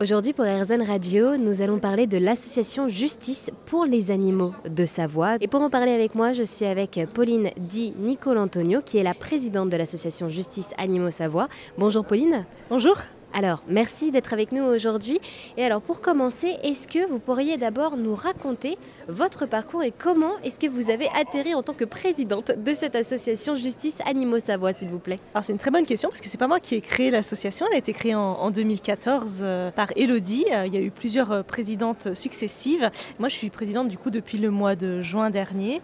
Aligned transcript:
Aujourd'hui 0.00 0.32
pour 0.32 0.44
RZN 0.44 0.82
Radio, 0.82 1.36
nous 1.36 1.60
allons 1.60 1.80
parler 1.80 2.06
de 2.06 2.18
l'association 2.18 2.88
Justice 2.88 3.50
pour 3.66 3.84
les 3.84 4.12
animaux 4.12 4.54
de 4.64 4.84
Savoie. 4.84 5.38
Et 5.40 5.48
pour 5.48 5.60
en 5.60 5.70
parler 5.70 5.90
avec 5.90 6.14
moi, 6.14 6.32
je 6.34 6.44
suis 6.44 6.66
avec 6.66 7.00
Pauline 7.12 7.50
Di 7.56 7.94
Nicolantonio, 7.98 8.80
qui 8.80 8.98
est 8.98 9.02
la 9.02 9.14
présidente 9.14 9.70
de 9.70 9.76
l'association 9.76 10.28
Justice 10.28 10.72
Animaux 10.78 11.10
Savoie. 11.10 11.48
Bonjour 11.78 12.04
Pauline. 12.04 12.46
Bonjour. 12.70 12.96
Alors, 13.34 13.62
merci 13.68 14.10
d'être 14.10 14.32
avec 14.32 14.52
nous 14.52 14.62
aujourd'hui. 14.62 15.20
Et 15.56 15.64
alors, 15.64 15.82
pour 15.82 16.00
commencer, 16.00 16.56
est-ce 16.62 16.88
que 16.88 17.06
vous 17.08 17.18
pourriez 17.18 17.58
d'abord 17.58 17.96
nous 17.96 18.14
raconter 18.14 18.78
votre 19.06 19.46
parcours 19.46 19.82
et 19.82 19.92
comment 19.96 20.32
est-ce 20.42 20.58
que 20.58 20.66
vous 20.66 20.90
avez 20.90 21.08
atterri 21.14 21.54
en 21.54 21.62
tant 21.62 21.74
que 21.74 21.84
présidente 21.84 22.52
de 22.56 22.74
cette 22.74 22.96
association 22.96 23.54
Justice 23.54 24.00
Animaux 24.06 24.38
Savoie, 24.38 24.72
s'il 24.72 24.88
vous 24.88 24.98
plaît? 24.98 25.20
Alors, 25.34 25.44
c'est 25.44 25.52
une 25.52 25.58
très 25.58 25.70
bonne 25.70 25.84
question 25.84 26.08
parce 26.08 26.20
que 26.20 26.26
c'est 26.26 26.38
pas 26.38 26.48
moi 26.48 26.58
qui 26.58 26.74
ai 26.74 26.80
créé 26.80 27.10
l'association. 27.10 27.66
Elle 27.68 27.76
a 27.76 27.78
été 27.78 27.92
créée 27.92 28.14
en, 28.14 28.50
2014 28.50 29.40
euh, 29.42 29.70
par 29.70 29.88
Elodie. 29.94 30.46
Euh, 30.52 30.66
il 30.66 30.74
y 30.74 30.78
a 30.78 30.80
eu 30.80 30.90
plusieurs 30.90 31.30
euh, 31.30 31.42
présidentes 31.42 32.14
successives. 32.14 32.90
Moi, 33.20 33.28
je 33.28 33.34
suis 33.34 33.50
présidente 33.50 33.88
du 33.88 33.98
coup 33.98 34.10
depuis 34.10 34.38
le 34.38 34.50
mois 34.50 34.74
de 34.74 35.02
juin 35.02 35.28
dernier, 35.30 35.82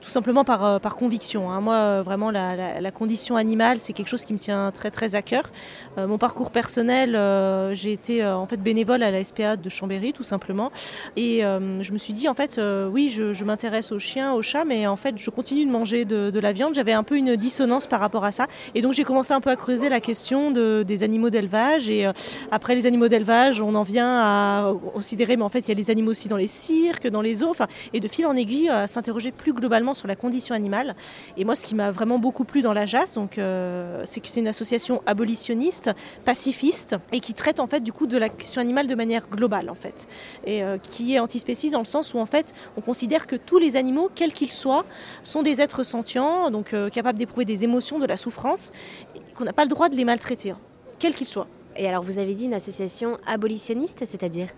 tout 0.00 0.10
simplement 0.10 0.44
par, 0.44 0.80
par 0.80 0.96
conviction. 0.96 1.50
Hein. 1.50 1.60
Moi, 1.60 2.02
vraiment, 2.02 2.30
la, 2.30 2.80
la, 2.80 2.90
condition 2.90 3.36
animale, 3.36 3.78
c'est 3.78 3.92
quelque 3.92 4.08
chose 4.08 4.24
qui 4.24 4.32
me 4.32 4.38
tient 4.38 4.70
très 4.70 4.90
très 4.90 5.14
à 5.14 5.22
cœur. 5.22 5.50
mon 5.96 6.18
parcours 6.18 6.50
personnel, 6.50 6.61
personnel, 6.62 7.16
euh, 7.16 7.74
j'ai 7.74 7.92
été 7.92 8.22
euh, 8.22 8.36
en 8.36 8.46
fait 8.46 8.56
bénévole 8.56 9.02
à 9.02 9.10
la 9.10 9.24
SPA 9.24 9.56
de 9.56 9.68
Chambéry 9.68 10.12
tout 10.12 10.22
simplement. 10.22 10.70
Et 11.16 11.44
euh, 11.44 11.82
je 11.82 11.92
me 11.92 11.98
suis 11.98 12.12
dit 12.12 12.28
en 12.28 12.34
fait, 12.34 12.60
oui, 12.88 13.08
je, 13.08 13.44
m'intéresse 13.44 13.90
aux 13.90 13.98
chiens, 13.98 14.32
aux 14.32 14.42
chats, 14.42 14.64
mais 14.64 14.86
en 14.86 14.94
fait, 14.94 15.18
je 15.18 15.28
continue 15.30 15.66
de 15.66 15.70
manger 15.72 16.04
de, 16.04 16.38
la 16.38 16.52
viande. 16.52 16.76
J'avais 16.76 16.92
un 16.92 17.02
peu 17.02 17.16
une 17.16 17.34
dissonance 17.34 17.88
par 17.88 17.98
rapport 17.98 18.24
à 18.24 18.30
ça. 18.30 18.46
Et 18.76 18.82
donc 18.82 18.92
j'ai 18.92 19.02
commencé 19.02 19.32
un 19.32 19.40
peu 19.40 19.50
à 19.50 19.56
creuser 19.56 19.88
la 19.88 20.00
question 20.00 20.52
de, 20.52 20.84
des 20.86 21.02
animaux 21.02 21.30
d'élevage. 21.30 21.90
Et 21.90 22.08
après 22.52 22.76
les 22.76 22.86
animaux 22.86 23.08
d'élevage, 23.08 23.60
on 23.60 23.74
en 23.74 23.82
vient 23.82 24.20
à 24.20 24.72
considérer, 24.94 25.36
mais 25.36 25.42
en 25.42 25.48
fait, 25.48 25.60
il 25.60 25.68
y 25.68 25.72
a 25.72 25.74
les 25.74 25.90
animaux 25.90 26.12
aussi 26.12 26.28
dans 26.28 26.36
les 26.36 26.46
cirques, 26.46 27.08
dans 27.08 27.22
les. 27.22 27.42
Enfin, 27.42 27.66
et 27.92 27.98
de 27.98 28.06
fil 28.06 28.24
en 28.26 28.36
aiguille, 28.36 28.68
à 28.68 28.86
s'interroger 28.86 29.32
plus 29.32 29.52
globalement 29.52 29.94
sur 29.94 30.06
la 30.06 30.14
condition 30.14 30.54
animale. 30.54 30.94
Et 31.36 31.44
moi, 31.44 31.56
ce 31.56 31.66
qui 31.66 31.74
m'a 31.74 31.90
vraiment 31.90 32.20
beaucoup 32.20 32.44
plu 32.44 32.62
dans 32.62 32.72
la 32.72 32.86
JAS, 32.86 33.14
donc, 33.16 33.32
c'est 34.04 34.20
que 34.20 34.28
c'est 34.28 34.40
une 34.40 34.48
association 34.48 35.02
abolitionniste, 35.06 35.90
et 37.12 37.20
qui 37.20 37.34
traite 37.34 37.60
en 37.60 37.66
fait 37.66 37.80
du 37.80 37.92
coup 37.92 38.06
de 38.06 38.18
la 38.18 38.28
question 38.28 38.60
animale 38.60 38.86
de 38.86 38.94
manière 38.94 39.28
globale 39.28 39.70
en 39.70 39.74
fait 39.74 40.08
et 40.44 40.62
euh, 40.62 40.78
qui 40.78 41.14
est 41.14 41.18
antispéciste 41.18 41.72
dans 41.72 41.80
le 41.80 41.84
sens 41.84 42.14
où 42.14 42.18
en 42.18 42.26
fait 42.26 42.54
on 42.76 42.80
considère 42.80 43.26
que 43.26 43.36
tous 43.36 43.58
les 43.58 43.76
animaux 43.76 44.10
quels 44.14 44.32
qu'ils 44.32 44.52
soient 44.52 44.84
sont 45.22 45.42
des 45.42 45.60
êtres 45.60 45.82
sentients 45.82 46.50
donc 46.50 46.74
euh, 46.74 46.88
capables 46.88 47.18
d'éprouver 47.18 47.44
des 47.44 47.64
émotions 47.64 47.98
de 47.98 48.06
la 48.06 48.16
souffrance 48.16 48.70
et 49.16 49.20
qu'on 49.34 49.44
n'a 49.44 49.52
pas 49.52 49.64
le 49.64 49.70
droit 49.70 49.88
de 49.88 49.96
les 49.96 50.04
maltraiter 50.04 50.50
hein, 50.50 50.58
quels 50.98 51.14
qu'ils 51.14 51.26
soient. 51.26 51.48
Et 51.76 51.88
alors 51.88 52.02
vous 52.02 52.18
avez 52.18 52.34
dit 52.34 52.46
une 52.46 52.54
association 52.54 53.16
abolitionniste, 53.26 54.04
c'est-à-dire? 54.04 54.48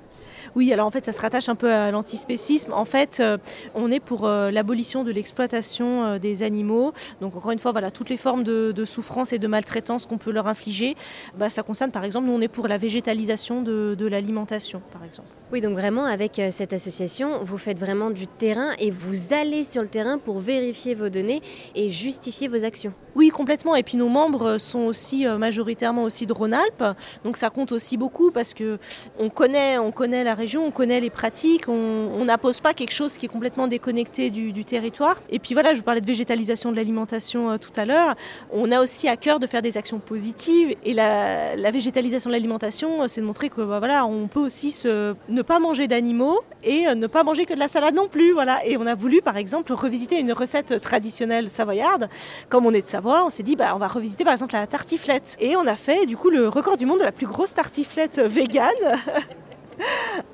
Oui, 0.55 0.73
alors 0.73 0.87
en 0.87 0.91
fait, 0.91 1.05
ça 1.05 1.13
se 1.13 1.21
rattache 1.21 1.49
un 1.49 1.55
peu 1.55 1.73
à 1.73 1.91
l'antispécisme. 1.91 2.73
En 2.73 2.85
fait, 2.85 3.19
euh, 3.21 3.39
on 3.75 3.91
est 3.91 4.01
pour 4.01 4.27
euh, 4.27 4.51
l'abolition 4.51 5.05
de 5.05 5.11
l'exploitation 5.11 6.05
euh, 6.05 6.19
des 6.19 6.43
animaux. 6.43 6.93
Donc, 7.21 7.37
encore 7.37 7.51
une 7.51 7.59
fois, 7.59 7.73
voilà, 7.73 7.91
toutes 7.91 8.11
les 8.11 8.17
formes 8.17 8.45
de, 8.45 8.85
souffrance 8.85 9.33
et 9.33 9.39
de 9.39 9.47
maltraitance 9.47 10.07
qu'on 10.07 10.19
peut 10.19 10.31
leur 10.31 10.47
infliger, 10.47 10.95
bah, 11.37 11.51
ça 11.51 11.63
concerne, 11.63 11.91
par 11.91 12.05
exemple, 12.05 12.27
nous, 12.27 12.35
on 12.35 12.41
est 12.41 12.49
pour 12.49 12.69
la 12.69 12.77
végétalisation 12.77 13.63
de, 13.63 13.95
de 13.99 14.07
l'alimentation, 14.07 14.83
par 14.93 15.05
exemple. 15.05 15.29
Oui, 15.55 15.61
donc 15.61 15.75
vraiment, 15.75 16.05
avec 16.05 16.43
cette 16.51 16.73
association, 16.73 17.45
vous 17.45 17.59
faites 17.59 17.79
vraiment 17.79 18.11
du 18.11 18.27
terrain 18.27 18.73
et 18.81 18.91
vous 18.91 19.33
allez 19.33 19.63
sur 19.63 19.83
le 19.83 19.89
terrain 19.89 20.19
pour 20.19 20.41
vérifier 20.41 20.97
vos 20.97 21.11
données 21.11 21.43
et 21.77 21.91
justifier 21.91 22.49
vos 22.49 22.65
actions. 22.65 22.93
Oui, 23.15 23.29
complètement. 23.29 23.77
Et 23.77 23.85
puis 23.85 23.97
nos 23.97 24.09
membres 24.09 24.59
sont 24.59 24.81
aussi 24.81 25.25
majoritairement 25.27 26.03
aussi 26.03 26.27
de 26.27 26.33
Rhône-Alpes, 26.33 26.97
donc 27.23 27.37
ça 27.37 27.51
compte 27.51 27.71
aussi 27.71 27.97
beaucoup 27.97 28.33
parce 28.33 28.53
que 28.53 28.79
on 29.17 29.31
connaît, 29.31 29.79
on 29.79 29.93
connaît 29.93 30.25
la 30.25 30.35
région, 30.35 30.67
on 30.67 30.73
connaît 30.73 30.99
les 30.99 31.11
pratiques, 31.11 31.69
on 31.69 32.25
n'impose 32.25 32.59
pas 32.59 32.75
quelque 32.75 32.93
chose 32.93 33.17
qui 33.17 33.27
est 33.27 33.29
complètement 33.29 33.69
déconnecté 33.69 34.31
du, 34.31 34.65
territoire. 34.65 35.21
Et 35.31 35.39
puis 35.39 35.55
voilà, 35.55 35.75
je 35.75 35.79
vous 35.79 35.85
parlais 35.85 36.01
de 36.01 36.07
végétalisation 36.07 36.73
de 36.73 36.77
l'alimentation 36.77 37.53
euh, 37.53 37.59
tout 37.59 37.71
à 37.77 37.85
l'heure. 37.85 38.17
On 38.51 38.73
a 38.73 38.81
aussi 38.81 39.09
à 39.09 39.17
cœur 39.17 39.39
de 39.39 39.47
faire 39.47 39.63
des 39.63 39.77
actions 39.77 40.01
positives 40.01 40.75
et 40.85 40.95
la, 40.95 41.71
végétalisation 41.71 42.31
de 42.31 42.35
l'alimentation, 42.35 43.03
euh, 43.03 43.07
c'est 43.07 43.21
de 43.21 43.27
montrer 43.27 43.51
que 43.51 43.61
bah, 43.61 43.79
voilà, 43.79 44.05
on 44.05 44.27
peut 44.27 44.41
aussi 44.41 44.73
se, 44.73 45.15
ne 45.29 45.43
pas 45.45 45.59
manger 45.59 45.87
d'animaux 45.87 46.41
et 46.65 46.89
euh, 46.89 46.95
ne 46.95 47.07
pas 47.07 47.23
manger 47.23 47.45
que 47.45 47.55
de 47.55 47.59
la 47.59 47.69
salade 47.69 47.95
non 47.95 48.09
plus. 48.09 48.33
Voilà. 48.33 48.65
Et 48.67 48.77
on 48.77 48.87
a 48.87 48.95
voulu 48.95 49.23
par 49.23 49.37
exemple 49.37 49.73
revisiter 49.73 50.19
une 50.19 50.33
recette 50.33 50.81
traditionnelle 50.81 51.51
savoyarde. 51.51 52.09
Comme 52.49 52.67
on 52.67 52.73
est 52.73 52.83
de 52.83 52.87
Savoie, 52.87 53.25
on 53.25 53.31
s'est 53.31 53.43
dit 53.43 53.57
bah, 53.57 53.73
on 53.75 53.79
va 53.79 53.89
revisiter 53.89 54.25
par 54.25 54.33
exemple 54.33 54.55
la 54.55 54.67
tartiflette. 54.67 55.37
Et 55.41 55.57
on 55.57 55.67
a 55.67 55.77
fait 55.77 56.07
du 56.07 56.17
coup 56.17 56.31
le 56.31 56.49
record 56.49 56.77
du 56.77 56.87
monde 56.87 56.99
de 56.99 57.05
la 57.05 57.13
plus 57.13 57.27
grosse 57.27 57.55
tartiflette 57.55 58.19
végane. 58.19 58.73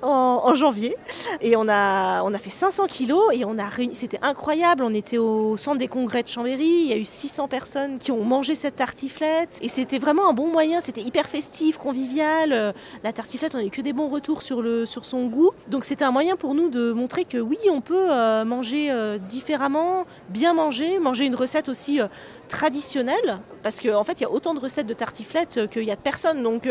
en, 0.03 0.55
janvier. 0.55 0.97
Et 1.41 1.57
on 1.57 1.69
a, 1.69 2.23
on 2.23 2.35
a 2.35 2.39
fait 2.39 2.51
500 2.51 2.87
kilos 2.87 3.33
et 3.33 3.45
on 3.45 3.59
a 3.59 3.65
réuni. 3.69 3.95
C'était 3.95 4.19
incroyable. 4.23 4.85
On 4.85 4.95
était 4.95 5.19
au 5.19 5.57
centre 5.57 5.79
des 5.79 5.89
congrès 5.89 6.23
de 6.23 6.29
Chambéry. 6.29 6.65
Il 6.65 6.89
y 6.89 6.93
a 6.93 6.97
eu 6.97 7.05
600 7.05 7.49
personnes 7.49 7.99
qui 7.99 8.13
ont 8.13 8.25
mangé 8.25 8.55
cette 8.55 8.77
tartiflette. 8.77 9.59
Et 9.63 9.69
c'était 9.69 9.99
vraiment 9.99 10.29
un 10.29 10.33
bon 10.33 10.49
moyen. 10.49 10.81
C'était 10.81 11.03
hyper 11.03 11.27
festif, 11.27 11.77
convivial. 11.77 12.75
La 13.05 13.13
tartiflette, 13.13 13.55
on 13.55 13.59
a 13.59 13.65
eu 13.65 13.71
que 13.71 13.83
des 13.83 13.93
bons 13.93 14.09
retours 14.09 14.43
sur, 14.43 14.63
le, 14.63 14.87
sur 14.87 15.05
son 15.05 15.27
goût. 15.27 15.51
Donc 15.69 15.85
c'était 15.85 16.05
un 16.05 16.11
moyen 16.11 16.37
pour 16.37 16.55
nous 16.55 16.69
de 16.69 16.93
montrer 16.93 17.25
que 17.25 17.39
oui, 17.39 17.59
on 17.71 17.81
peut 17.81 18.11
euh, 18.11 18.45
manger 18.45 18.91
euh, 18.91 19.19
différemment, 19.19 20.05
bien 20.29 20.55
manger, 20.55 20.99
manger 20.99 21.27
une 21.27 21.35
recette 21.35 21.69
aussi. 21.69 22.01
Euh, 22.01 22.07
traditionnelle, 22.49 23.39
parce 23.63 23.81
qu'en 23.81 24.01
en 24.01 24.03
fait 24.03 24.21
il 24.21 24.25
y 24.25 24.27
a 24.27 24.31
autant 24.33 24.55
de 24.55 24.59
recettes 24.59 24.89
de 24.89 24.93
tartiflette 24.93 25.71
qu'il 25.71 25.85
y 25.85 25.93
a 25.93 25.95
de 25.95 26.01
personnes, 26.01 26.43
donc 26.43 26.69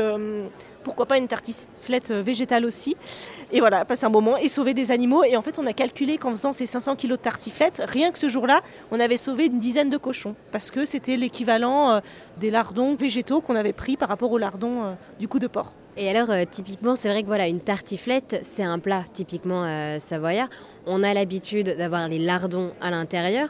pourquoi 0.89 1.05
pas 1.05 1.19
une 1.19 1.27
tartiflette 1.27 2.09
euh, 2.09 2.23
végétale 2.23 2.65
aussi. 2.65 2.97
Et 3.51 3.59
voilà, 3.59 3.85
passer 3.85 4.05
un 4.05 4.09
moment 4.09 4.37
et 4.37 4.49
sauver 4.49 4.73
des 4.73 4.89
animaux. 4.91 5.23
Et 5.23 5.37
en 5.37 5.43
fait, 5.43 5.59
on 5.59 5.67
a 5.67 5.73
calculé 5.73 6.17
qu'en 6.17 6.31
faisant 6.31 6.51
ces 6.51 6.65
500 6.65 6.95
kilos 6.95 7.19
de 7.19 7.23
tartiflette, 7.23 7.83
rien 7.87 8.11
que 8.11 8.17
ce 8.17 8.27
jour-là, 8.27 8.61
on 8.89 8.99
avait 8.99 9.17
sauvé 9.17 9.45
une 9.45 9.59
dizaine 9.59 9.91
de 9.91 9.97
cochons. 9.97 10.33
Parce 10.51 10.71
que 10.71 10.85
c'était 10.85 11.15
l'équivalent 11.15 11.91
euh, 11.91 11.99
des 12.39 12.49
lardons 12.49 12.95
végétaux 12.95 13.39
qu'on 13.39 13.55
avait 13.55 13.71
pris 13.71 13.97
par 13.97 14.09
rapport 14.09 14.31
aux 14.31 14.39
lardons 14.39 14.83
euh, 14.83 14.93
du 15.19 15.27
coup 15.27 15.37
de 15.37 15.45
porc. 15.45 15.73
Et 15.95 16.09
alors, 16.09 16.29
typiquement, 16.49 16.95
c'est 16.95 17.09
vrai 17.09 17.21
que 17.21 17.27
voilà, 17.27 17.47
une 17.47 17.59
tartiflette, 17.59 18.39
c'est 18.41 18.63
un 18.63 18.79
plat 18.79 19.03
typiquement 19.11 19.99
savoyard. 19.99 20.47
On 20.85 21.03
a 21.03 21.13
l'habitude 21.13 21.75
d'avoir 21.77 22.07
les 22.07 22.19
lardons 22.19 22.71
à 22.79 22.89
l'intérieur. 22.89 23.49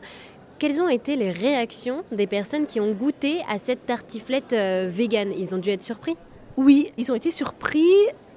Quelles 0.58 0.82
ont 0.82 0.90
été 0.90 1.16
les 1.16 1.32
réactions 1.32 2.04
des 2.12 2.26
personnes 2.26 2.66
qui 2.66 2.80
ont 2.80 2.92
goûté 2.92 3.42
à 3.48 3.60
cette 3.60 3.86
tartiflette 3.86 4.54
végane? 4.54 5.32
Ils 5.38 5.54
ont 5.54 5.60
dû 5.60 5.70
être 5.70 5.84
surpris? 5.84 6.18
Oui, 6.60 6.92
ils 6.98 7.10
ont 7.10 7.16
été 7.16 7.32
surpris 7.32 7.88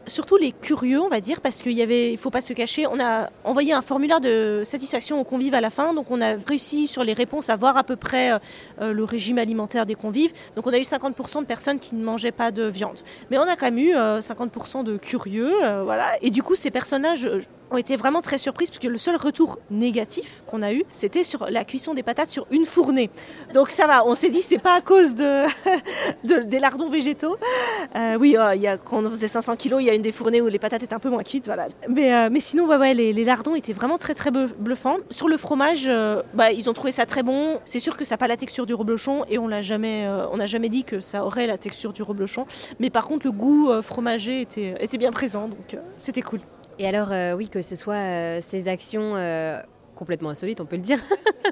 surtout 0.07 0.37
les 0.37 0.53
curieux, 0.53 1.01
on 1.01 1.09
va 1.09 1.21
dire, 1.21 1.41
parce 1.41 1.63
qu'il 1.63 1.73
y 1.73 1.83
avait, 1.83 2.13
il 2.13 2.17
faut 2.17 2.31
pas 2.31 2.41
se 2.41 2.53
cacher, 2.53 2.87
on 2.87 2.99
a 3.01 3.31
envoyé 3.45 3.73
un 3.73 3.83
formulaire 3.83 4.21
de 4.21 4.63
satisfaction 4.65 5.21
aux 5.21 5.25
convives 5.25 5.55
à 5.55 5.61
la 5.61 5.71
fin, 5.71 5.95
donc 5.95 6.11
on 6.11 6.21
a 6.21 6.35
réussi 6.49 6.89
sur 6.89 7.05
les 7.05 7.13
réponses 7.13 7.51
à 7.51 7.57
voir 7.57 7.77
à 7.77 7.85
peu 7.85 7.97
près 7.97 8.33
euh, 8.81 8.93
le 8.93 9.05
régime 9.05 9.39
alimentaire 9.39 9.87
des 9.87 9.95
convives. 9.95 10.33
Donc 10.57 10.67
on 10.67 10.73
a 10.73 10.79
eu 10.79 10.83
50% 10.83 11.41
de 11.41 11.47
personnes 11.47 11.79
qui 11.79 11.95
ne 11.95 12.05
mangeaient 12.05 12.33
pas 12.33 12.51
de 12.51 12.65
viande, 12.65 13.01
mais 13.31 13.39
on 13.39 13.43
a 13.43 13.57
quand 13.57 13.67
même 13.67 13.79
eu 13.79 13.95
50% 13.95 14.81
euh, 14.81 14.83
de 14.83 14.97
curieux, 14.97 15.53
euh, 15.63 15.83
voilà. 15.85 16.13
Et 16.23 16.31
du 16.31 16.43
coup, 16.43 16.55
ces 16.55 16.71
personnages 16.71 17.29
ont 17.71 17.77
été 17.77 17.97
vraiment 17.97 18.21
très 18.21 18.39
surprises 18.39 18.71
parce 18.71 18.81
que 18.81 18.89
le 18.89 18.99
seul 18.99 19.17
retour 19.17 19.59
négatif 19.71 20.43
qu'on 20.47 20.63
a 20.63 20.73
eu, 20.73 20.85
c'était 20.93 21.25
sur 21.25 21.47
la 21.49 21.65
cuisson 21.65 21.95
des 21.95 22.03
patates 22.03 22.31
sur 22.31 22.47
une 22.51 22.67
fournée. 22.67 23.11
Donc 23.55 23.71
ça 23.71 23.87
va, 23.87 24.07
on 24.07 24.15
s'est 24.15 24.29
dit 24.29 24.43
c'est 24.43 24.59
pas 24.59 24.75
à 24.75 24.81
cause 24.83 25.15
de, 25.15 25.45
des 26.45 26.59
lardons 26.59 26.91
végétaux. 26.91 27.39
Oui, 28.19 28.37
a, 28.37 28.77
quand 28.77 29.05
on 29.05 29.11
faisait 29.11 29.29
500 29.29 29.57
kilos, 29.57 29.81
il 29.81 29.87
y 29.87 29.91
a 29.91 29.92
une 29.95 30.03
des 30.03 30.13
fournées 30.13 30.41
où 30.41 30.49
les 30.49 30.59
patates 30.59 30.83
étaient 30.83 30.95
un 30.95 30.99
peu 30.99 31.11
moins 31.11 31.23
cuites, 31.23 31.47
voilà. 31.47 31.69
Mais, 31.89 32.15
euh, 32.15 32.29
mais 32.31 32.41
sinon, 32.41 32.67
ouais, 32.67 32.95
les, 32.95 33.25
lardons 33.25 33.55
étaient 33.55 33.73
vraiment 33.73 33.99
très 33.99 34.15
très 34.15 34.31
bluffants. 34.31 34.97
Sur 35.11 35.29
le 35.29 35.37
fromage, 35.37 35.91
bah, 36.35 36.53
ils 36.53 36.69
ont 36.69 36.73
trouvé 36.73 36.93
ça 36.93 37.07
très 37.07 37.23
bon. 37.23 37.59
C'est 37.65 37.79
sûr 37.79 37.97
que 37.97 38.05
ça 38.05 38.15
n'a 38.15 38.19
pas 38.19 38.29
la 38.29 38.37
texture 38.37 38.67
du 38.67 38.75
reblochon 38.75 39.25
et 39.29 39.39
on 39.39 39.49
l'a 39.49 39.63
jamais, 39.63 40.09
on 40.33 40.37
n'a 40.37 40.47
jamais 40.47 40.69
dit 40.69 40.85
que 40.85 41.01
ça 41.01 41.25
aurait 41.25 41.47
la 41.47 41.59
texture 41.59 41.93
du 41.93 42.03
reblochon. 42.03 42.47
Mais 42.81 42.91
par 42.91 43.07
contre, 43.07 43.27
le 43.27 43.33
goût 43.33 43.71
fromager 43.83 44.41
était, 44.41 44.75
était 44.81 44.99
bien 44.99 45.11
présent, 45.11 45.49
donc 45.49 45.77
c'était 45.99 46.23
cool. 46.23 46.41
Et 46.79 46.87
alors, 46.87 47.13
euh, 47.13 47.35
oui, 47.35 47.49
que 47.49 47.63
ce 47.63 47.77
soit 47.77 47.95
euh, 47.95 48.39
ces 48.41 48.69
actions 48.69 49.15
euh, 49.17 49.61
complètement 49.95 50.31
insolites, 50.31 50.61
on 50.61 50.67
peut 50.67 50.77
le 50.77 50.83
dire, 50.83 50.99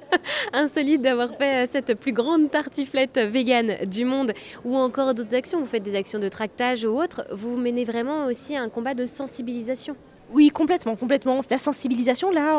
insolites 0.53 1.03
d'avoir 1.03 1.35
fait 1.35 1.69
cette 1.71 1.95
plus 1.95 2.13
grande 2.13 2.51
tartiflette 2.51 3.19
végane 3.19 3.85
du 3.87 4.05
monde, 4.05 4.33
ou 4.65 4.77
encore 4.77 5.15
d'autres 5.15 5.35
actions, 5.35 5.61
vous 5.61 5.67
faites 5.67 5.83
des 5.83 5.97
actions 5.97 6.19
de 6.19 6.29
tractage 6.29 6.85
ou 6.85 6.91
autres, 6.91 7.27
vous 7.33 7.57
menez 7.57 7.85
vraiment 7.85 8.27
aussi 8.27 8.57
un 8.57 8.69
combat 8.69 8.95
de 8.95 9.07
sensibilisation. 9.07 9.97
Oui, 10.33 10.51
complètement, 10.51 10.95
complètement. 10.95 11.41
La 11.51 11.59
sensibilisation, 11.59 12.31
là, 12.31 12.57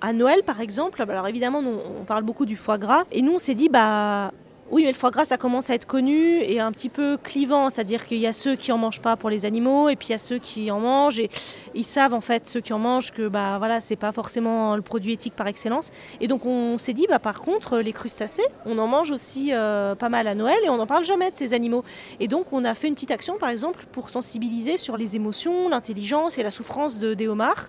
à 0.00 0.12
Noël, 0.12 0.42
par 0.42 0.60
exemple, 0.60 1.00
alors 1.00 1.28
évidemment, 1.28 1.62
on 2.00 2.04
parle 2.04 2.24
beaucoup 2.24 2.44
du 2.44 2.56
foie 2.56 2.78
gras, 2.78 3.04
et 3.12 3.22
nous, 3.22 3.34
on 3.34 3.38
s'est 3.38 3.54
dit, 3.54 3.68
bah, 3.68 4.32
Oui, 4.70 4.82
mais 4.82 4.88
le 4.88 4.96
foie 4.96 5.10
gras, 5.10 5.26
ça 5.26 5.36
commence 5.36 5.68
à 5.68 5.74
être 5.74 5.86
connu 5.86 6.38
et 6.40 6.58
un 6.58 6.72
petit 6.72 6.88
peu 6.88 7.18
clivant, 7.22 7.68
c'est-à-dire 7.68 8.06
qu'il 8.06 8.16
y 8.16 8.26
a 8.26 8.32
ceux 8.32 8.56
qui 8.56 8.72
en 8.72 8.78
mangent 8.78 9.02
pas 9.02 9.14
pour 9.14 9.28
les 9.28 9.44
animaux 9.44 9.90
et 9.90 9.96
puis 9.96 10.08
il 10.08 10.12
y 10.12 10.14
a 10.14 10.18
ceux 10.18 10.38
qui 10.38 10.70
en 10.70 10.80
mangent 10.80 11.18
et 11.18 11.28
ils 11.74 11.84
savent 11.84 12.14
en 12.14 12.22
fait 12.22 12.48
ceux 12.48 12.60
qui 12.60 12.72
en 12.72 12.78
mangent 12.78 13.12
que 13.12 13.28
bah 13.28 13.58
voilà, 13.58 13.80
pas 14.00 14.12
forcément 14.12 14.74
le 14.74 14.80
produit 14.80 15.12
éthique 15.12 15.34
par 15.36 15.46
excellence. 15.48 15.90
Et 16.22 16.28
donc 16.28 16.46
on 16.46 16.78
s'est 16.78 16.94
dit 16.94 17.06
bah 17.06 17.18
par 17.18 17.42
contre 17.42 17.78
les 17.78 17.92
crustacés, 17.92 18.46
on 18.64 18.78
en 18.78 18.86
mange 18.86 19.10
aussi 19.10 19.50
euh, 19.52 19.94
pas 19.94 20.08
mal 20.08 20.26
à 20.26 20.34
Noël 20.34 20.56
et 20.64 20.70
on 20.70 20.78
n'en 20.78 20.86
parle 20.86 21.04
jamais 21.04 21.30
de 21.30 21.36
ces 21.36 21.52
animaux. 21.52 21.84
Et 22.18 22.26
donc 22.26 22.52
on 22.52 22.64
a 22.64 22.74
fait 22.74 22.88
une 22.88 22.94
petite 22.94 23.10
action 23.10 23.36
par 23.36 23.50
exemple 23.50 23.84
pour 23.92 24.08
sensibiliser 24.08 24.78
sur 24.78 24.96
les 24.96 25.14
émotions, 25.14 25.68
l'intelligence 25.68 26.38
et 26.38 26.42
la 26.42 26.50
souffrance 26.50 26.98
de, 26.98 27.12
des 27.12 27.28
homards 27.28 27.68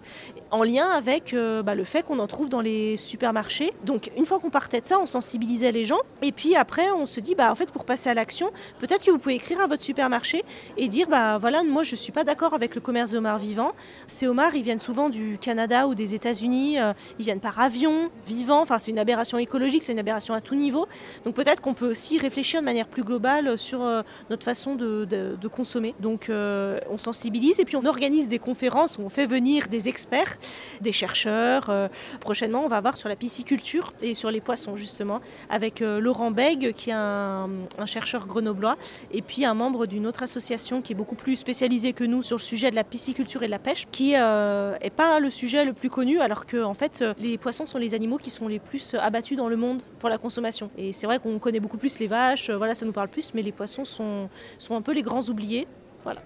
en 0.49 0.63
lien 0.63 0.87
avec 0.87 1.33
euh, 1.33 1.61
bah, 1.61 1.75
le 1.75 1.83
fait 1.83 2.03
qu'on 2.03 2.19
en 2.19 2.27
trouve 2.27 2.47
dans 2.47 2.61
les 2.61 2.95
supermarchés. 2.95 3.73
Donc 3.83 4.11
une 4.17 4.25
fois 4.25 4.39
qu'on 4.39 4.49
partait 4.49 4.79
de 4.79 4.87
ça, 4.87 4.97
on 4.99 5.05
sensibilisait 5.05 5.73
les 5.73 5.83
gens 5.83 5.99
et 6.21 6.31
puis 6.31 6.55
après 6.55 6.84
on 6.91 7.05
se 7.05 7.19
dit, 7.19 7.35
bah, 7.35 7.51
en 7.51 7.55
fait, 7.55 7.71
pour 7.71 7.85
passer 7.85 8.09
à 8.09 8.13
l'action, 8.13 8.51
peut-être 8.79 9.05
que 9.05 9.11
vous 9.11 9.17
pouvez 9.17 9.35
écrire 9.35 9.61
à 9.61 9.67
votre 9.67 9.83
supermarché 9.83 10.43
et 10.77 10.87
dire, 10.87 11.07
bah 11.07 11.37
voilà, 11.37 11.63
moi 11.63 11.83
je 11.83 11.91
ne 11.91 11.97
suis 11.97 12.11
pas 12.11 12.23
d'accord 12.23 12.53
avec 12.53 12.75
le 12.75 12.81
commerce 12.81 13.11
de 13.11 13.17
homards 13.17 13.37
vivants. 13.37 13.73
Ces 14.07 14.27
homards, 14.27 14.55
ils 14.55 14.63
viennent 14.63 14.79
souvent 14.79 15.09
du 15.09 15.37
Canada 15.39 15.87
ou 15.87 15.95
des 15.95 16.15
États-Unis, 16.15 16.79
euh, 16.79 16.93
ils 17.19 17.25
viennent 17.25 17.39
par 17.39 17.59
avion, 17.59 18.09
vivant, 18.27 18.61
enfin 18.61 18.77
c'est 18.77 18.91
une 18.91 18.99
aberration 18.99 19.37
écologique, 19.37 19.83
c'est 19.83 19.91
une 19.91 19.99
aberration 19.99 20.33
à 20.33 20.41
tout 20.41 20.55
niveau. 20.55 20.87
Donc 21.23 21.35
peut-être 21.35 21.61
qu'on 21.61 21.73
peut 21.73 21.89
aussi 21.89 22.17
réfléchir 22.17 22.61
de 22.61 22.65
manière 22.65 22.87
plus 22.87 23.03
globale 23.03 23.57
sur 23.57 23.83
euh, 23.83 24.01
notre 24.29 24.43
façon 24.43 24.75
de, 24.75 25.05
consommer. 25.51 25.93
Donc 25.99 26.29
euh, 26.29 26.79
on 26.89 26.97
sensibilise 26.97 27.59
et 27.59 27.65
puis 27.65 27.77
on 27.77 27.85
organise 27.85 28.27
des 28.27 28.39
conférences 28.39 28.97
où 28.97 29.03
on 29.03 29.09
fait 29.09 29.27
venir 29.27 29.67
des 29.67 29.87
experts, 29.87 30.37
des 30.81 30.91
chercheurs. 30.91 31.71
prochainement, 32.19 32.65
on 32.65 32.67
va 32.67 32.81
voir 32.81 32.97
sur 32.97 33.09
la 33.09 33.15
pisciculture 33.15 33.93
et 34.01 34.15
sur 34.15 34.31
les 34.31 34.41
poissons 34.41 34.75
justement 34.75 35.21
avec 35.49 35.79
Laurent 35.79 36.31
Bègue 36.31 36.73
qui 36.75 36.89
est 36.89 36.93
un, 36.93 37.49
chercheur 37.85 38.27
grenoblois, 38.27 38.77
et 39.11 39.21
puis 39.21 39.45
un 39.45 39.53
membre 39.53 39.85
d'une 39.85 40.07
autre 40.07 40.23
association 40.23 40.81
qui 40.81 40.93
est 40.93 40.95
beaucoup 40.95 41.15
plus 41.15 41.35
spécialisée 41.35 41.93
que 41.93 42.03
nous 42.03 42.23
sur 42.23 42.37
le 42.37 42.41
sujet 42.41 42.71
de 42.71 42.75
la 42.75 42.83
pisciculture 42.83 43.43
et 43.43 43.47
de 43.47 43.51
la 43.51 43.59
pêche, 43.59 43.85
qui 43.91 44.11
n'est 44.11 44.19
euh, 44.19 44.77
pas 44.95 45.19
le 45.19 45.29
sujet 45.29 45.65
le 45.65 45.73
plus 45.73 45.89
connu, 45.89 46.19
alors 46.19 46.45
que 46.45 46.63
en 46.63 46.73
fait, 46.73 47.03
les 47.19 47.37
poissons 47.37 47.65
sont 47.65 47.77
les 47.77 47.93
animaux 47.93 48.17
qui 48.17 48.29
sont 48.29 48.47
les 48.47 48.59
plus 48.59 48.95
abattus 48.95 49.37
dans 49.37 49.49
le 49.49 49.55
monde 49.55 49.81
pour 49.99 50.09
la 50.09 50.17
consommation. 50.17 50.69
Et 50.77 50.93
c'est 50.93 51.07
vrai 51.07 51.19
qu'on 51.19 51.39
connaît 51.39 51.59
beaucoup 51.59 51.77
plus 51.77 51.99
les 51.99 52.07
vaches, 52.07 52.49
euh, 52.49 52.57
voilà, 52.57 52.75
ça 52.75 52.85
nous 52.85 52.91
parle 52.91 53.09
plus, 53.09 53.33
mais 53.33 53.41
les 53.41 53.51
poissons 53.51 53.85
sont, 53.85 54.29
sont 54.57 54.75
un 54.75 54.81
peu 54.81 54.93
les 54.93 55.01
grands 55.01 55.23
oubliés. 55.29 55.67
Voilà. 56.03 56.21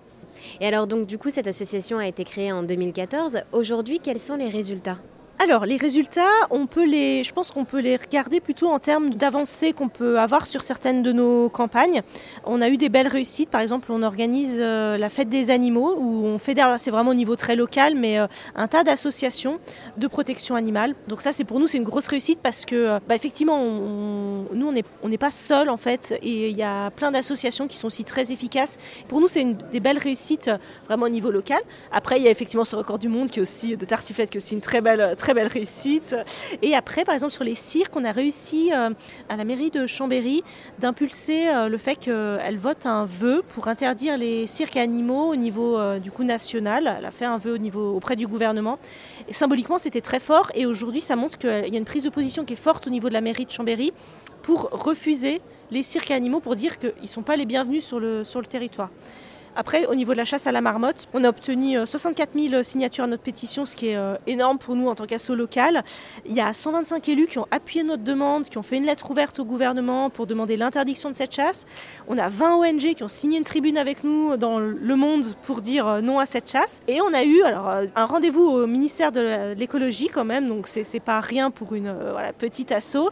Et 0.61 0.67
alors 0.67 0.87
donc 0.87 1.05
du 1.05 1.17
coup 1.17 1.29
cette 1.29 1.47
association 1.47 1.97
a 1.97 2.07
été 2.07 2.23
créée 2.23 2.51
en 2.51 2.63
2014. 2.63 3.41
Aujourd'hui 3.51 3.99
quels 3.99 4.19
sont 4.19 4.35
les 4.35 4.49
résultats? 4.49 4.97
Alors, 5.41 5.65
les 5.65 5.77
résultats, 5.77 6.27
on 6.49 6.67
peut 6.67 6.83
les, 6.83 7.23
je 7.23 7.31
pense 7.31 7.51
qu'on 7.51 7.63
peut 7.63 7.79
les 7.79 7.95
regarder 7.95 8.41
plutôt 8.41 8.67
en 8.67 8.77
termes 8.77 9.09
d'avancées 9.11 9.71
qu'on 9.71 9.87
peut 9.87 10.19
avoir 10.19 10.45
sur 10.45 10.65
certaines 10.65 11.01
de 11.01 11.13
nos 11.13 11.47
campagnes. 11.47 12.01
On 12.43 12.59
a 12.59 12.67
eu 12.67 12.75
des 12.75 12.89
belles 12.89 13.07
réussites. 13.07 13.49
Par 13.49 13.61
exemple, 13.61 13.89
on 13.93 14.03
organise 14.03 14.57
euh, 14.59 14.97
la 14.97 15.09
fête 15.09 15.29
des 15.29 15.49
animaux 15.49 15.95
où 15.97 16.25
on 16.25 16.39
fédère, 16.39 16.75
c'est 16.77 16.91
vraiment 16.91 17.11
au 17.11 17.13
niveau 17.13 17.37
très 17.37 17.55
local, 17.55 17.95
mais 17.95 18.19
euh, 18.19 18.27
un 18.53 18.67
tas 18.67 18.83
d'associations 18.83 19.59
de 19.95 20.07
protection 20.07 20.55
animale. 20.55 20.93
Donc 21.07 21.21
ça, 21.21 21.31
c'est 21.31 21.45
pour 21.45 21.61
nous, 21.61 21.67
c'est 21.67 21.77
une 21.77 21.85
grosse 21.85 22.07
réussite 22.07 22.39
parce 22.43 22.65
que, 22.65 22.75
euh, 22.75 22.99
bah, 23.07 23.15
effectivement, 23.15 23.63
nous, 23.63 24.67
on 24.67 24.73
n'est 24.73 24.83
on 25.03 25.09
pas 25.11 25.31
seuls 25.31 25.69
en 25.69 25.77
fait, 25.77 26.19
et 26.21 26.49
il 26.49 26.57
y 26.57 26.63
a 26.63 26.91
plein 26.91 27.11
d'associations 27.11 27.69
qui 27.69 27.77
sont 27.77 27.87
aussi 27.87 28.03
très 28.03 28.33
efficaces. 28.33 28.77
Pour 29.07 29.21
nous, 29.21 29.29
c'est 29.29 29.45
des 29.71 29.79
belles 29.79 29.99
réussites 29.99 30.51
vraiment 30.87 31.05
au 31.05 31.09
niveau 31.09 31.31
local. 31.31 31.61
Après, 31.93 32.17
il 32.19 32.23
y 32.23 32.27
a 32.27 32.31
effectivement 32.31 32.65
ce 32.65 32.75
record 32.75 32.99
du 32.99 33.07
monde 33.07 33.29
qui 33.29 33.39
est 33.39 33.41
aussi 33.41 33.77
de 33.77 33.85
tartiflette, 33.85 34.29
qui 34.29 34.37
est 34.37 34.41
aussi 34.41 34.55
une 34.55 34.61
très 34.61 34.81
belle, 34.81 35.15
très 35.17 35.28
belle 35.33 35.47
réussite. 35.47 36.15
Et 36.61 36.75
après, 36.75 37.03
par 37.03 37.13
exemple, 37.13 37.33
sur 37.33 37.43
les 37.43 37.55
cirques, 37.55 37.95
on 37.95 38.03
a 38.03 38.11
réussi 38.11 38.71
euh, 38.73 38.89
à 39.29 39.35
la 39.35 39.43
mairie 39.43 39.71
de 39.71 39.85
Chambéry 39.85 40.43
d'impulser 40.79 41.49
euh, 41.49 41.67
le 41.67 41.77
fait 41.77 41.95
qu'elle 41.95 42.57
vote 42.57 42.85
un 42.85 43.05
vœu 43.05 43.43
pour 43.49 43.67
interdire 43.67 44.17
les 44.17 44.47
cirques 44.47 44.77
animaux 44.77 45.31
au 45.31 45.35
niveau 45.35 45.77
euh, 45.77 45.99
du 45.99 46.11
coup 46.11 46.23
national. 46.23 46.95
Elle 46.97 47.05
a 47.05 47.11
fait 47.11 47.25
un 47.25 47.37
vœu 47.37 47.53
au 47.53 47.57
niveau, 47.57 47.95
auprès 47.95 48.15
du 48.15 48.27
gouvernement. 48.27 48.79
Symboliquement, 49.31 49.77
c'était 49.77 50.01
très 50.01 50.19
fort. 50.19 50.51
Et 50.55 50.65
aujourd'hui, 50.65 51.01
ça 51.01 51.15
montre 51.15 51.37
qu'il 51.37 51.49
y 51.49 51.75
a 51.75 51.77
une 51.77 51.85
prise 51.85 52.03
de 52.03 52.09
position 52.09 52.45
qui 52.45 52.53
est 52.53 52.61
forte 52.61 52.87
au 52.87 52.89
niveau 52.89 53.09
de 53.09 53.13
la 53.13 53.21
mairie 53.21 53.45
de 53.45 53.51
Chambéry 53.51 53.93
pour 54.41 54.69
refuser 54.71 55.41
les 55.71 55.83
cirques 55.83 56.11
animaux, 56.11 56.39
pour 56.39 56.55
dire 56.55 56.79
qu'ils 56.79 56.93
ne 57.01 57.07
sont 57.07 57.21
pas 57.21 57.35
les 57.35 57.45
bienvenus 57.45 57.83
sur 57.83 57.99
le 57.99 58.45
territoire. 58.47 58.89
Après, 59.59 59.85
au 59.87 59.95
niveau 59.95 60.13
de 60.13 60.17
la 60.17 60.23
chasse 60.23 60.47
à 60.47 60.53
la 60.53 60.61
marmotte, 60.61 61.09
on 61.13 61.21
a 61.25 61.27
obtenu 61.27 61.85
64 61.85 62.29
euh, 62.33 62.49
000 62.49 62.63
signatures 62.63 63.03
à 63.03 63.07
notre 63.07 63.23
pétition, 63.23 63.65
ce 63.65 63.75
qui 63.75 63.89
est 63.89 63.97
euh, 63.97 64.15
énorme 64.25 64.57
pour 64.57 64.73
nous 64.73 64.87
en 64.87 64.95
tant 64.95 65.05
qu'asso 65.05 65.35
local. 65.35 65.83
Il 66.25 66.33
y 66.33 66.39
a 66.39 66.53
125 66.53 67.09
élus 67.09 67.27
qui 67.27 67.39
ont 67.39 67.47
appuyé 67.51 67.83
notre 67.83 68.01
demande, 68.01 68.45
qui 68.45 68.57
ont 68.57 68.63
fait 68.63 68.77
une 68.77 68.85
lettre 68.85 69.11
ouverte 69.11 69.37
au 69.37 69.43
gouvernement 69.43 70.09
pour 70.09 70.27
demander 70.27 70.55
l'interdiction 70.55 71.11
de 71.11 71.13
cette 71.13 71.35
chasse. 71.35 71.65
On 72.07 72.17
a 72.17 72.29
20 72.29 72.55
ONG 72.55 72.93
qui 72.95 73.03
ont 73.03 73.09
signé 73.09 73.37
une 73.37 73.43
tribune 73.43 73.77
avec 73.77 74.05
nous 74.05 74.37
dans 74.37 74.59
le 74.59 74.95
monde 74.95 75.35
pour 75.41 75.61
dire 75.61 75.85
euh, 75.85 75.99
non 75.99 76.19
à 76.19 76.25
cette 76.25 76.49
chasse. 76.49 76.79
Et 76.87 77.01
on 77.01 77.13
a 77.13 77.25
eu 77.25 77.41
alors, 77.41 77.69
un 77.97 78.05
rendez-vous 78.05 78.45
au 78.45 78.65
ministère 78.65 79.11
de 79.11 79.55
l'écologie 79.57 80.07
quand 80.07 80.23
même, 80.23 80.47
donc 80.47 80.69
c'est 80.69 81.01
pas 81.01 81.19
rien 81.19 81.51
pour 81.51 81.73
une 81.73 81.93
petite 82.37 82.71
asso. 82.71 83.09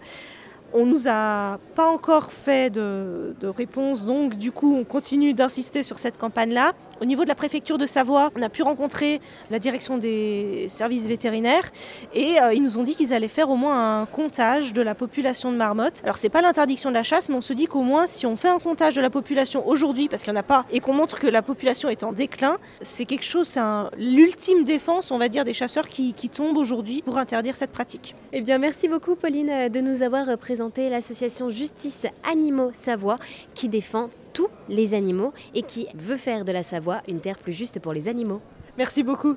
On 0.74 0.86
nous 0.86 1.08
a 1.08 1.60
pas 1.76 1.88
encore 1.88 2.32
fait 2.32 2.70
de, 2.70 3.36
de, 3.40 3.48
réponse, 3.48 4.06
donc 4.06 4.36
du 4.36 4.52
coup 4.52 4.76
on 4.76 4.84
continue 4.84 5.34
d'insister 5.34 5.82
sur 5.82 5.98
cette 5.98 6.18
campagne-là. 6.18 6.74
Au 7.00 7.06
niveau 7.06 7.24
de 7.24 7.30
la 7.30 7.36
préfecture 7.36 7.78
de 7.78 7.86
Savoie, 7.86 8.32
on 8.36 8.42
a 8.42 8.50
pu 8.50 8.64
rencontrer 8.64 9.22
la 9.52 9.60
direction 9.60 9.98
des 9.98 10.66
services 10.68 11.08
vétérinaires 11.08 11.72
et 12.16 12.42
euh, 12.42 12.54
ils 12.54 12.64
nous 12.64 12.80
ont 12.80 12.84
dit 12.84 12.96
qu'ils 12.96 13.14
allaient 13.14 13.28
faire 13.28 13.52
au 13.52 13.56
moins 13.56 14.02
un 14.02 14.06
comptage 14.08 14.74
de 14.74 14.82
la 14.82 14.96
population 14.96 15.52
de 15.52 15.58
marmottes. 15.58 16.02
Alors 16.04 16.18
c'est 16.18 16.30
pas 16.30 16.42
l'interdiction 16.42 16.90
de 16.90 16.96
la 16.96 17.04
chasse, 17.04 17.30
mais 17.30 17.36
on 17.36 17.42
se 17.42 17.54
dit 17.54 17.68
qu'au 17.68 17.84
moins 17.84 18.08
si 18.08 18.26
on 18.26 18.36
fait 18.36 18.50
un 18.50 18.58
comptage 18.58 18.96
de 18.96 19.02
la 19.02 19.12
population 19.12 19.68
aujourd'hui, 19.68 20.08
parce 20.08 20.24
qu'il 20.24 20.34
n'y 20.34 20.40
en 20.40 20.42
a 20.42 20.44
pas, 20.44 20.66
et 20.72 20.80
qu'on 20.80 20.94
montre 20.94 21.20
que 21.20 21.28
la 21.28 21.44
population 21.44 21.90
est 21.90 22.04
en 22.04 22.14
déclin, 22.14 22.58
c'est 22.82 23.06
quelque 23.06 23.26
chose, 23.26 23.48
c'est 23.48 23.62
l'ultime 23.98 24.64
défense, 24.64 25.12
on 25.12 25.20
va 25.20 25.30
dire, 25.30 25.46
des 25.46 25.54
chasseurs 25.54 25.88
qui, 25.88 26.14
qui 26.14 26.30
tombent 26.30 26.58
aujourd'hui 26.58 27.04
pour 27.04 27.20
interdire 27.20 27.56
cette 27.56 27.72
pratique. 27.72 28.16
Eh 28.34 28.42
bien 28.42 28.58
merci 28.58 28.88
beaucoup 28.88 29.16
Pauline 29.16 29.70
de 29.70 29.82
nous 29.82 30.02
avoir 30.02 30.36
présenté 30.38 30.90
l'association 30.90 31.52
Justice 31.52 32.08
Animaux 32.24 32.72
Savoie 32.74 33.20
qui 33.54 33.70
défend 33.70 34.10
tous 34.38 34.50
les 34.70 34.94
animaux 34.94 35.34
et 35.56 35.64
qui 35.64 35.88
veut 35.96 36.16
faire 36.16 36.46
de 36.46 36.52
la 36.52 36.62
Savoie 36.62 37.02
une 37.08 37.22
terre 37.22 37.40
plus 37.40 37.54
juste 37.54 37.80
pour 37.80 37.92
les 37.92 38.08
animaux. 38.08 38.40
Merci 38.78 39.02
beaucoup. 39.02 39.36